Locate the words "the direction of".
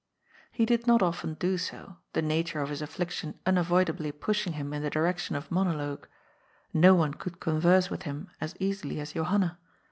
4.81-5.51